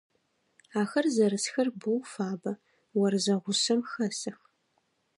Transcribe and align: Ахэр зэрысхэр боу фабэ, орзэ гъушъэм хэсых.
Ахэр 0.81 1.05
зэрысхэр 1.15 1.67
боу 1.79 2.01
фабэ, 2.11 2.53
орзэ 3.03 3.35
гъушъэм 3.43 3.81
хэсых. 3.91 4.37